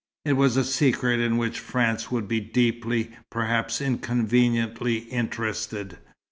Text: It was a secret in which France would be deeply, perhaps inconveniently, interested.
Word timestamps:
It 0.25 0.33
was 0.33 0.57
a 0.57 0.63
secret 0.63 1.19
in 1.19 1.37
which 1.37 1.59
France 1.59 2.09
would 2.09 2.27
be 2.27 2.39
deeply, 2.39 3.11
perhaps 3.29 3.79
inconveniently, 3.79 4.97
interested. 5.11 5.99